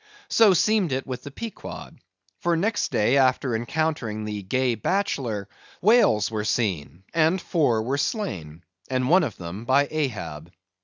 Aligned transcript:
So 0.29 0.55
seemed 0.55 0.93
it 0.93 1.05
with 1.05 1.21
the 1.21 1.29
Pequod. 1.29 1.99
For 2.39 2.57
next 2.57 2.89
day 2.91 3.17
after 3.17 3.55
encountering 3.55 4.25
the 4.25 4.41
gay 4.41 4.73
Bachelor, 4.73 5.47
whales 5.79 6.31
were 6.31 6.43
seen 6.43 7.03
and 7.13 7.39
four 7.39 7.83
were 7.83 7.99
slain; 7.99 8.63
and 8.89 9.07
one 9.11 9.21
of 9.21 9.37
them 9.37 9.63
by 9.63 9.87
Ahab. 9.91 10.51